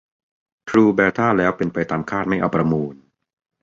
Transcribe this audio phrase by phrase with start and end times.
[0.67, 2.95] ทรูแบท่าแล้วเป็นไปตามคาดไม่เอาประมูล